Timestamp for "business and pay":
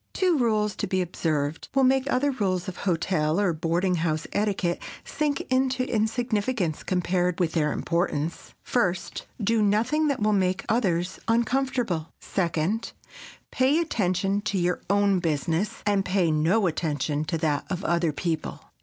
15.19-16.31